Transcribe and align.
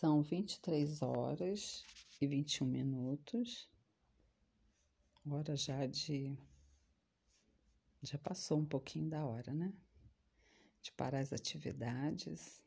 São 0.00 0.22
23 0.22 1.02
horas 1.02 1.84
e 2.20 2.26
21 2.28 2.64
minutos. 2.64 3.68
Hora 5.28 5.56
já 5.56 5.86
de. 5.86 6.38
Já 8.02 8.16
passou 8.16 8.60
um 8.60 8.64
pouquinho 8.64 9.10
da 9.10 9.26
hora, 9.26 9.52
né? 9.52 9.72
De 10.80 10.92
parar 10.92 11.18
as 11.18 11.32
atividades 11.32 12.62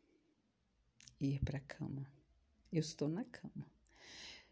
e 1.21 1.35
ir 1.35 1.39
para 1.39 1.57
a 1.57 1.61
cama. 1.61 2.05
Eu 2.69 2.81
estou 2.81 3.07
na 3.07 3.23
cama. 3.23 3.65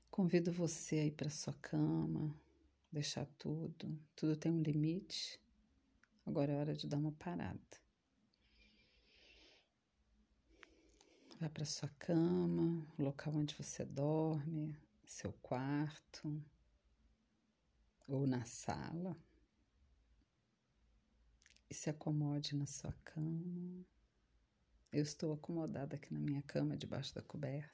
Convido 0.09 0.50
você 0.50 1.00
a 1.00 1.05
ir 1.05 1.11
para 1.11 1.30
sua 1.30 1.54
cama, 1.55 2.34
deixar 2.89 3.25
tudo. 3.38 4.00
Tudo 4.16 4.38
tem 4.38 4.54
um 4.54 4.61
limite. 4.61 5.38
Agora 6.25 6.54
é 6.54 6.55
hora 6.55 6.73
de 6.73 6.88
dar 6.88 6.96
uma 6.96 7.11
parada. 7.11 7.88
Vá 11.39 11.47
para 11.47 11.63
sua 11.63 11.87
cama, 11.97 12.86
o 12.97 13.01
local 13.01 13.33
onde 13.33 13.55
você 13.55 13.86
dorme, 13.86 14.77
seu 15.05 15.32
quarto 15.41 16.43
ou 18.05 18.27
na 18.27 18.43
sala. 18.43 19.15
E 21.69 21.73
se 21.73 21.89
acomode 21.89 22.54
na 22.54 22.65
sua 22.65 22.91
cama. 23.05 23.86
Eu 24.91 25.01
estou 25.01 25.31
acomodada 25.31 25.95
aqui 25.95 26.14
na 26.14 26.19
minha 26.19 26.41
cama, 26.41 26.75
debaixo 26.75 27.15
da 27.15 27.21
coberta. 27.21 27.73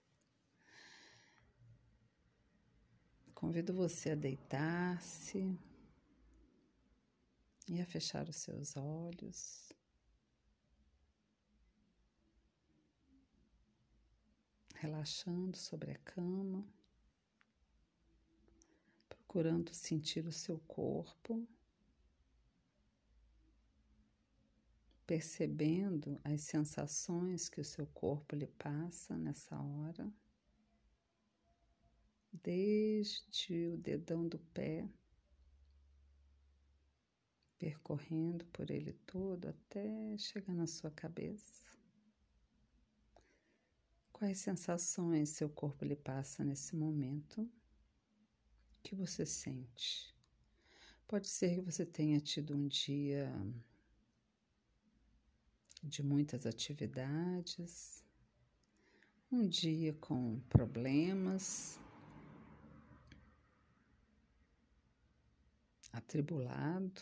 Convido 3.33 3.73
você 3.73 4.11
a 4.11 4.15
deitar-se 4.15 5.57
e 7.67 7.81
a 7.81 7.85
fechar 7.85 8.29
os 8.29 8.35
seus 8.35 8.77
olhos. 8.77 9.74
Relaxando 14.85 15.57
sobre 15.57 15.91
a 15.91 15.97
cama, 15.97 16.63
procurando 19.09 19.73
sentir 19.73 20.27
o 20.27 20.31
seu 20.31 20.59
corpo, 20.59 21.47
percebendo 25.07 26.19
as 26.23 26.41
sensações 26.41 27.49
que 27.49 27.59
o 27.59 27.65
seu 27.65 27.87
corpo 27.87 28.35
lhe 28.35 28.47
passa 28.47 29.17
nessa 29.17 29.59
hora, 29.59 30.07
desde 32.31 33.67
o 33.69 33.77
dedão 33.77 34.27
do 34.27 34.37
pé, 34.37 34.87
percorrendo 37.57 38.45
por 38.47 38.69
ele 38.69 38.93
todo 39.07 39.47
até 39.47 40.15
chegar 40.19 40.53
na 40.53 40.67
sua 40.67 40.91
cabeça. 40.91 41.64
Quais 44.17 44.37
sensações 44.39 45.31
seu 45.31 45.49
corpo 45.49 45.83
lhe 45.83 45.95
passa 45.95 46.41
nesse 46.41 46.73
momento? 46.73 47.45
que 48.81 48.95
você 48.95 49.25
sente? 49.25 50.15
Pode 51.05 51.27
ser 51.27 51.55
que 51.55 51.61
você 51.61 51.85
tenha 51.85 52.21
tido 52.21 52.55
um 52.55 52.65
dia 52.65 53.29
de 55.83 56.01
muitas 56.01 56.45
atividades, 56.45 58.01
um 59.29 59.45
dia 59.45 59.91
com 59.95 60.39
problemas, 60.47 61.77
atribulado, 65.91 67.01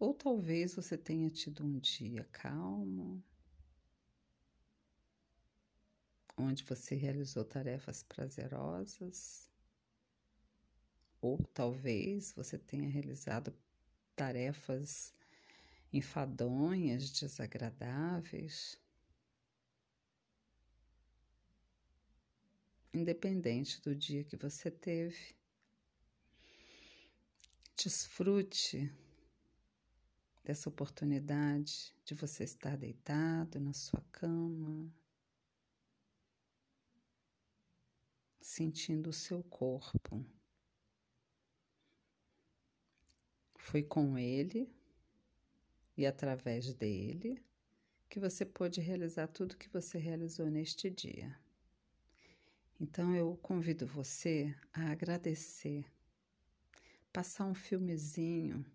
ou 0.00 0.12
talvez 0.14 0.74
você 0.74 0.98
tenha 0.98 1.30
tido 1.30 1.62
um 1.64 1.78
dia 1.78 2.24
calmo, 2.32 3.22
onde 6.36 6.64
você 6.64 6.94
realizou 6.94 7.44
tarefas 7.44 8.02
prazerosas, 8.02 9.50
ou 11.20 11.38
talvez 11.54 12.32
você 12.32 12.58
tenha 12.58 12.88
realizado 12.88 13.54
tarefas 14.16 15.14
enfadonhas, 15.92 17.10
desagradáveis. 17.10 18.78
Independente 22.94 23.80
do 23.80 23.94
dia 23.94 24.24
que 24.24 24.36
você 24.36 24.70
teve, 24.70 25.34
desfrute 27.76 28.92
dessa 30.44 30.68
oportunidade 30.68 31.94
de 32.04 32.14
você 32.14 32.44
estar 32.44 32.76
deitado 32.76 33.58
na 33.60 33.72
sua 33.72 34.02
cama, 34.12 34.92
sentindo 38.42 39.10
o 39.10 39.12
seu 39.12 39.42
corpo. 39.44 40.26
Foi 43.56 43.82
com 43.82 44.18
ele 44.18 44.68
e 45.96 46.04
através 46.04 46.74
dele 46.74 47.42
que 48.08 48.18
você 48.18 48.44
pôde 48.44 48.80
realizar 48.80 49.28
tudo 49.28 49.56
que 49.56 49.68
você 49.68 49.96
realizou 49.96 50.50
neste 50.50 50.90
dia. 50.90 51.38
Então 52.80 53.14
eu 53.14 53.36
convido 53.36 53.86
você 53.86 54.54
a 54.72 54.90
agradecer, 54.90 55.86
passar 57.12 57.46
um 57.46 57.54
filmezinho 57.54 58.66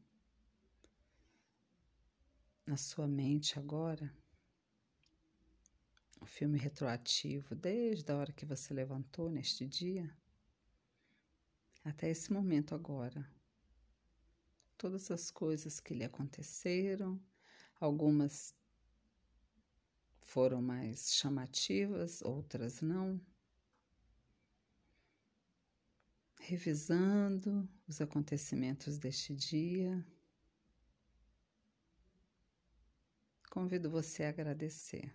na 2.65 2.77
sua 2.77 3.05
mente 3.05 3.59
agora 3.59 4.11
o 6.19 6.25
filme 6.25 6.57
retroativo 6.57 7.55
desde 7.55 8.11
a 8.11 8.15
hora 8.17 8.33
que 8.33 8.45
você 8.45 8.73
levantou 8.73 9.29
neste 9.29 9.65
dia 9.65 10.11
até 11.83 12.09
esse 12.09 12.31
momento 12.33 12.75
agora. 12.75 13.25
Todas 14.77 15.09
as 15.09 15.31
coisas 15.31 15.79
que 15.79 15.93
lhe 15.93 16.03
aconteceram, 16.03 17.19
algumas 17.79 18.53
foram 20.21 20.61
mais 20.61 21.13
chamativas, 21.13 22.21
outras 22.21 22.81
não. 22.81 23.19
Revisando 26.39 27.67
os 27.87 27.99
acontecimentos 28.01 28.97
deste 28.97 29.33
dia, 29.33 30.05
convido 33.49 33.89
você 33.89 34.23
a 34.23 34.29
agradecer 34.29 35.11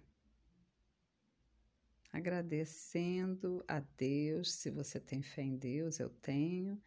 agradecendo 2.12 3.64
a 3.66 3.80
Deus, 3.80 4.52
se 4.52 4.70
você 4.70 5.00
tem 5.00 5.22
fé 5.22 5.42
em 5.42 5.56
Deus, 5.56 5.98
eu 5.98 6.10
tenho, 6.10 6.80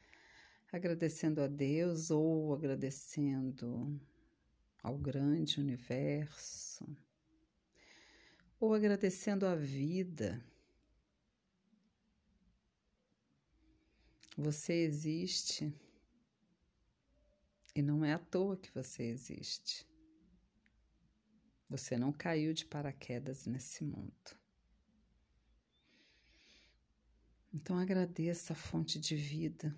agradecendo 0.72 1.42
a 1.42 1.48
Deus 1.48 2.12
ou 2.12 2.54
agradecendo 2.54 4.00
ao 4.84 4.98
grande 4.98 5.60
universo, 5.60 6.86
ou 8.60 8.74
agradecendo 8.74 9.48
a 9.48 9.56
vida. 9.56 10.46
Você 14.38 14.74
existe 14.74 15.74
e 17.74 17.82
não 17.82 18.06
é 18.06 18.14
à 18.14 18.20
toa 18.20 18.58
que 18.58 18.72
você 18.72 19.04
existe. 19.04 19.88
Você 21.68 21.98
não 21.98 22.12
caiu 22.12 22.54
de 22.54 22.66
paraquedas 22.66 23.46
nesse 23.46 23.84
mundo. 23.84 24.45
Então 27.56 27.80
agradeça 27.80 28.52
a 28.52 28.56
fonte 28.56 29.00
de 29.00 29.16
vida 29.16 29.74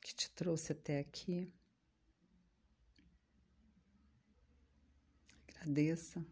que 0.00 0.14
te 0.14 0.30
trouxe 0.30 0.72
até 0.72 0.98
aqui. 0.98 1.52
Agradeça 5.46 6.26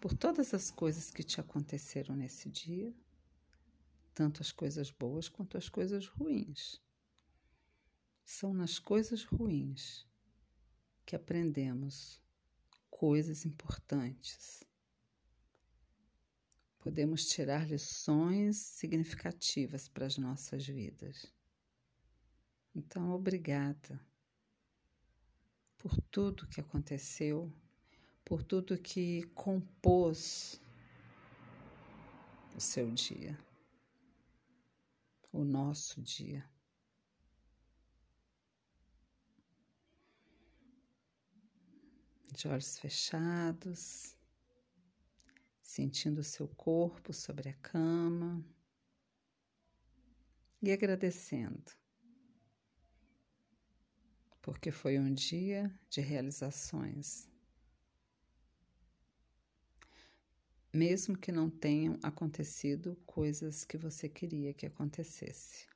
por 0.00 0.14
todas 0.14 0.54
as 0.54 0.70
coisas 0.70 1.10
que 1.10 1.22
te 1.22 1.42
aconteceram 1.42 2.16
nesse 2.16 2.48
dia, 2.48 2.90
tanto 4.14 4.40
as 4.40 4.50
coisas 4.50 4.90
boas 4.90 5.28
quanto 5.28 5.58
as 5.58 5.68
coisas 5.68 6.06
ruins. 6.06 6.80
São 8.24 8.54
nas 8.54 8.78
coisas 8.78 9.24
ruins 9.24 10.06
que 11.04 11.14
aprendemos 11.14 12.18
coisas 12.88 13.44
importantes 13.44 14.64
podemos 16.86 17.26
tirar 17.26 17.68
lições 17.68 18.58
significativas 18.58 19.88
para 19.88 20.06
as 20.06 20.16
nossas 20.16 20.64
vidas. 20.64 21.26
Então, 22.72 23.10
obrigada 23.10 24.00
por 25.76 26.00
tudo 26.12 26.46
que 26.46 26.60
aconteceu, 26.60 27.52
por 28.24 28.40
tudo 28.44 28.78
que 28.78 29.24
compôs 29.34 30.60
o 32.54 32.60
seu 32.60 32.88
dia, 32.92 33.36
o 35.32 35.42
nosso 35.42 36.00
dia. 36.00 36.48
De 42.30 42.46
olhos 42.46 42.78
fechados 42.78 44.15
sentindo 45.76 46.22
o 46.22 46.24
seu 46.24 46.48
corpo 46.48 47.12
sobre 47.12 47.50
a 47.50 47.52
cama 47.52 48.42
e 50.62 50.72
agradecendo, 50.72 51.70
porque 54.40 54.70
foi 54.70 54.98
um 54.98 55.12
dia 55.12 55.70
de 55.90 56.00
realizações. 56.00 57.28
Mesmo 60.72 61.16
que 61.16 61.30
não 61.30 61.50
tenham 61.50 61.98
acontecido 62.02 62.96
coisas 63.04 63.62
que 63.62 63.76
você 63.76 64.08
queria 64.08 64.54
que 64.54 64.64
acontecesse. 64.64 65.66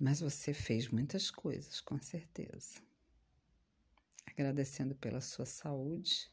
Mas 0.00 0.20
você 0.20 0.54
fez 0.54 0.88
muitas 0.88 1.30
coisas, 1.30 1.82
com 1.82 2.00
certeza. 2.00 2.80
Agradecendo 4.26 4.94
pela 4.94 5.20
sua 5.20 5.44
saúde. 5.44 6.30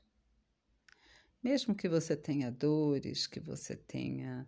Mesmo 1.49 1.73
que 1.73 1.87
você 1.87 2.13
tenha 2.13 2.51
dores, 2.51 3.25
que 3.25 3.39
você 3.39 3.73
tenha 3.73 4.45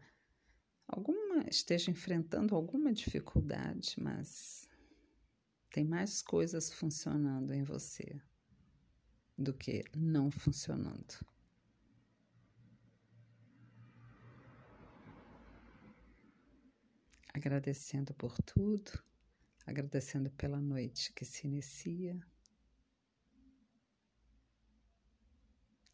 alguma 0.86 1.46
esteja 1.50 1.90
enfrentando 1.90 2.54
alguma 2.54 2.92
dificuldade, 2.92 3.96
mas 3.98 4.69
tem 5.72 5.86
mais 5.86 6.22
coisas 6.22 6.74
funcionando 6.74 7.54
em 7.54 7.63
você 7.63 8.22
do 9.38 9.54
que 9.54 9.86
não 9.96 10.30
funcionando. 10.30 11.25
Agradecendo 17.34 18.13
por 18.13 18.36
tudo, 18.42 18.92
agradecendo 19.66 20.30
pela 20.31 20.60
noite 20.60 21.13
que 21.13 21.24
se 21.24 21.48
inicia. 21.48 22.19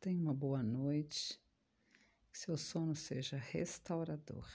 Tenha 0.05 0.21
uma 0.21 0.35
boa 0.35 0.61
noite, 0.61 1.41
que 2.31 2.37
seu 2.37 2.55
sono 2.55 2.93
seja 2.93 3.37
restaurador. 3.37 4.47